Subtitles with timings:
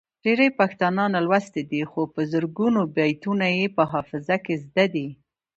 [0.23, 5.07] ډیری پښتانه نالوستي دي خو په زرګونو بیتونه یې په حافظه کې زده دي.